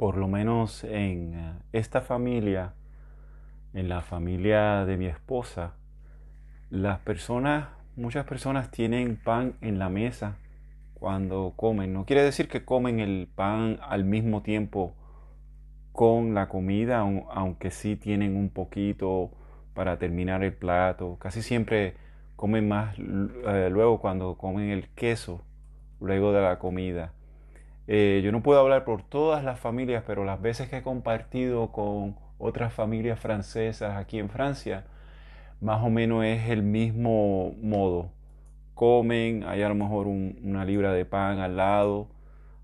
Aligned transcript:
por 0.00 0.16
lo 0.16 0.28
menos 0.28 0.82
en 0.82 1.34
eh, 1.34 1.52
esta 1.74 2.00
familia, 2.00 2.72
en 3.74 3.90
la 3.90 4.00
familia 4.00 4.86
de 4.86 4.96
mi 4.96 5.04
esposa, 5.04 5.74
las 6.70 7.00
personas, 7.00 7.68
muchas 7.96 8.24
personas 8.24 8.70
tienen 8.70 9.18
pan 9.22 9.56
en 9.60 9.78
la 9.78 9.90
mesa 9.90 10.38
cuando 10.94 11.52
comen. 11.54 11.92
No 11.92 12.06
quiere 12.06 12.22
decir 12.22 12.48
que 12.48 12.64
comen 12.64 12.98
el 12.98 13.28
pan 13.28 13.78
al 13.82 14.04
mismo 14.04 14.40
tiempo 14.40 14.94
con 15.92 16.32
la 16.32 16.48
comida, 16.48 17.00
aunque 17.00 17.70
sí 17.70 17.94
tienen 17.94 18.36
un 18.36 18.48
poquito 18.48 19.32
para 19.74 19.98
terminar 19.98 20.42
el 20.42 20.54
plato. 20.54 21.18
Casi 21.20 21.42
siempre 21.42 21.92
comen 22.36 22.66
más 22.66 22.98
eh, 22.98 23.68
luego 23.70 24.00
cuando 24.00 24.38
comen 24.38 24.70
el 24.70 24.88
queso, 24.94 25.44
luego 26.00 26.32
de 26.32 26.40
la 26.40 26.58
comida. 26.58 27.12
Eh, 27.86 28.20
yo 28.24 28.32
no 28.32 28.42
puedo 28.42 28.60
hablar 28.60 28.84
por 28.84 29.02
todas 29.02 29.42
las 29.44 29.58
familias, 29.58 30.04
pero 30.06 30.24
las 30.24 30.40
veces 30.40 30.68
que 30.68 30.78
he 30.78 30.82
compartido 30.82 31.72
con 31.72 32.16
otras 32.38 32.72
familias 32.72 33.18
francesas 33.18 33.96
aquí 33.96 34.18
en 34.18 34.28
Francia, 34.28 34.84
más 35.60 35.82
o 35.82 35.90
menos 35.90 36.24
es 36.24 36.48
el 36.48 36.62
mismo 36.62 37.54
modo. 37.60 38.10
Comen, 38.74 39.44
hay 39.44 39.62
a 39.62 39.68
lo 39.68 39.74
mejor 39.74 40.06
una 40.06 40.64
libra 40.64 40.92
de 40.92 41.04
pan 41.04 41.38
al 41.40 41.56
lado, 41.56 42.08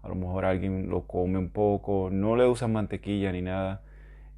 a 0.03 0.09
lo 0.09 0.15
mejor 0.15 0.45
alguien 0.45 0.89
lo 0.89 1.03
come 1.03 1.39
un 1.39 1.51
poco, 1.51 2.09
no 2.11 2.37
le 2.37 2.47
usan 2.47 2.73
mantequilla 2.73 3.33
ni 3.33 3.43
nada 3.43 3.83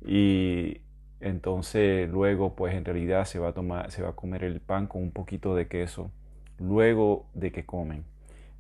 y 0.05 0.81
entonces 1.21 2.09
luego 2.09 2.55
pues 2.55 2.75
en 2.75 2.85
realidad 2.85 3.25
se 3.25 3.39
va 3.39 3.49
a 3.49 3.53
tomar, 3.53 3.91
se 3.91 4.03
va 4.03 4.11
a 4.11 4.13
comer 4.13 4.45
el 4.45 4.61
pan 4.61 4.87
con 4.87 5.03
un 5.03 5.11
poquito 5.11 5.55
de 5.55 5.69
queso 5.69 6.11
luego 6.59 7.27
de 7.35 7.53
que 7.53 7.65
comen. 7.65 8.05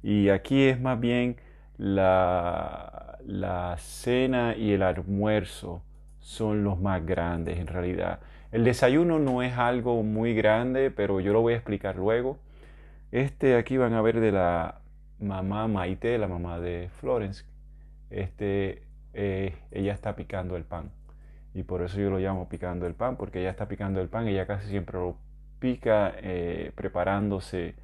Y 0.02 0.28
aquí 0.28 0.64
es 0.64 0.80
más 0.80 1.00
bien 1.00 1.36
la, 1.78 3.18
la 3.24 3.76
cena 3.78 4.54
y 4.56 4.72
el 4.72 4.82
almuerzo 4.82 5.82
son 6.20 6.64
los 6.64 6.78
más 6.78 7.04
grandes 7.06 7.58
en 7.58 7.66
realidad. 7.66 8.20
El 8.52 8.64
desayuno 8.64 9.18
no 9.18 9.42
es 9.42 9.56
algo 9.56 10.02
muy 10.02 10.34
grande, 10.34 10.90
pero 10.90 11.20
yo 11.20 11.32
lo 11.32 11.40
voy 11.40 11.54
a 11.54 11.56
explicar 11.56 11.96
luego. 11.96 12.38
Este 13.12 13.56
aquí 13.56 13.76
van 13.76 13.94
a 13.94 14.02
ver 14.02 14.20
de 14.20 14.32
la 14.32 14.80
mamá 15.18 15.68
Maite, 15.68 16.18
la 16.18 16.28
mamá 16.28 16.58
de 16.60 16.90
Florence. 17.00 17.44
Este, 18.10 18.82
eh, 19.14 19.54
ella 19.70 19.92
está 19.92 20.16
picando 20.16 20.56
el 20.56 20.64
pan. 20.64 20.90
Y 21.54 21.62
por 21.62 21.82
eso 21.82 21.98
yo 21.98 22.10
lo 22.10 22.18
llamo 22.18 22.48
picando 22.48 22.86
el 22.86 22.94
pan, 22.94 23.16
porque 23.16 23.40
ella 23.40 23.50
está 23.50 23.68
picando 23.68 24.00
el 24.00 24.08
pan, 24.08 24.28
ella 24.28 24.46
casi 24.46 24.68
siempre 24.68 24.98
lo 24.98 25.16
pica 25.58 26.12
eh, 26.18 26.72
preparándose 26.74 27.74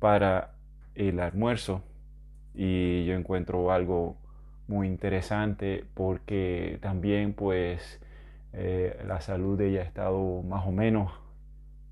para 0.00 0.54
el 0.94 1.20
almuerzo. 1.20 1.82
Y 2.58 3.06
yo 3.06 3.14
encuentro 3.14 3.70
algo 3.72 4.16
muy 4.66 4.88
interesante 4.88 5.84
porque 5.94 6.78
también 6.82 7.32
pues 7.32 8.00
eh, 8.52 9.00
la 9.06 9.20
salud 9.20 9.56
de 9.58 9.70
ella 9.70 9.80
ha 9.82 9.84
estado 9.84 10.42
más 10.42 10.66
o 10.66 10.72
menos 10.72 11.12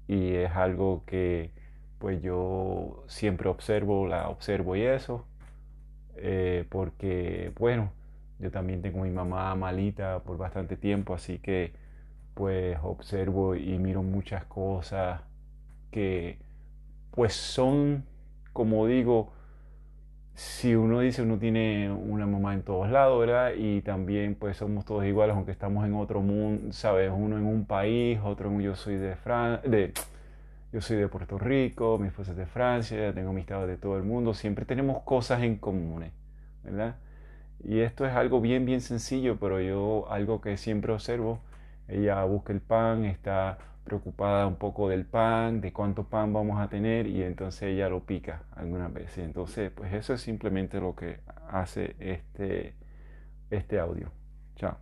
y 0.08 0.34
es 0.34 0.50
algo 0.52 1.04
que 1.06 1.52
pues 2.00 2.20
yo 2.22 3.04
siempre 3.08 3.48
observo, 3.48 4.08
la 4.08 4.28
observo 4.28 4.76
y 4.76 4.82
eso, 4.82 5.24
eh, 6.16 6.66
porque 6.70 7.52
bueno, 7.58 7.92
yo 8.40 8.50
también 8.50 8.82
tengo 8.82 9.02
mi 9.02 9.10
mamá 9.10 9.54
malita 9.54 10.20
por 10.24 10.36
bastante 10.38 10.76
tiempo, 10.76 11.14
así 11.14 11.38
que 11.38 11.72
pues 12.34 12.78
observo 12.82 13.54
y 13.56 13.78
miro 13.78 14.02
muchas 14.02 14.44
cosas 14.46 15.22
que 15.90 16.38
pues 17.12 17.34
son, 17.34 18.04
como 18.52 18.86
digo, 18.86 19.32
si 20.36 20.74
uno 20.74 21.00
dice 21.00 21.22
uno 21.22 21.38
tiene 21.38 21.90
una 21.90 22.26
mamá 22.26 22.52
en 22.52 22.62
todos 22.62 22.90
lados, 22.90 23.18
¿verdad? 23.18 23.52
Y 23.56 23.80
también 23.80 24.34
pues 24.34 24.58
somos 24.58 24.84
todos 24.84 25.06
iguales, 25.06 25.34
aunque 25.34 25.50
estamos 25.50 25.86
en 25.86 25.94
otro 25.94 26.20
mundo, 26.20 26.74
¿sabes? 26.74 27.10
Uno 27.14 27.38
en 27.38 27.46
un 27.46 27.64
país, 27.64 28.20
otro 28.22 28.50
en 28.50 28.60
yo 28.60 28.76
soy 28.76 28.96
de 28.96 29.16
Francia, 29.16 29.70
de, 29.70 29.94
yo 30.72 30.82
soy 30.82 30.98
de 30.98 31.08
Puerto 31.08 31.38
Rico, 31.38 31.96
mi 31.98 32.08
esposa 32.08 32.32
es 32.32 32.36
de 32.36 32.44
Francia, 32.44 33.14
tengo 33.14 33.30
amistades 33.30 33.66
de 33.66 33.78
todo 33.78 33.96
el 33.96 34.02
mundo, 34.02 34.34
siempre 34.34 34.66
tenemos 34.66 35.02
cosas 35.04 35.42
en 35.42 35.56
común, 35.56 36.04
¿verdad? 36.62 36.96
Y 37.64 37.80
esto 37.80 38.04
es 38.04 38.12
algo 38.14 38.42
bien, 38.42 38.66
bien 38.66 38.82
sencillo, 38.82 39.38
pero 39.40 39.58
yo 39.62 40.06
algo 40.10 40.42
que 40.42 40.58
siempre 40.58 40.92
observo, 40.92 41.40
ella 41.88 42.22
busca 42.24 42.52
el 42.52 42.60
pan, 42.60 43.06
está 43.06 43.56
preocupada 43.86 44.46
un 44.46 44.56
poco 44.56 44.88
del 44.88 45.06
pan, 45.06 45.60
de 45.60 45.72
cuánto 45.72 46.04
pan 46.04 46.32
vamos 46.32 46.60
a 46.60 46.68
tener 46.68 47.06
y 47.06 47.22
entonces 47.22 47.62
ella 47.62 47.88
lo 47.88 48.04
pica 48.04 48.42
algunas 48.54 48.92
veces. 48.92 49.18
Entonces, 49.18 49.70
pues 49.70 49.94
eso 49.94 50.12
es 50.12 50.20
simplemente 50.20 50.80
lo 50.80 50.94
que 50.94 51.20
hace 51.48 51.94
este, 52.00 52.74
este 53.48 53.78
audio. 53.78 54.10
Chao. 54.56 54.76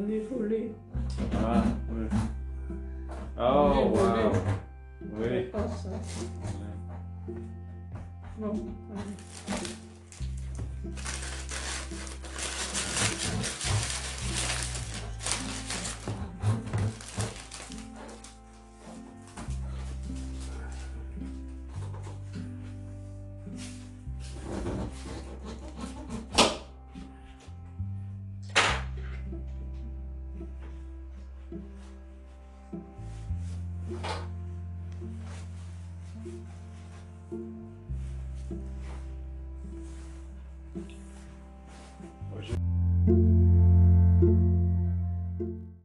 오늘 0.00 0.26
볼래. 0.30 0.70
아 1.34 1.78
오늘. 1.90 2.08
아우 3.36 3.92
오늘 3.92 4.02
와우. 4.02 4.32
왜? 5.18 5.50
바꿨어. 5.50 5.90
그럼. 8.38 8.74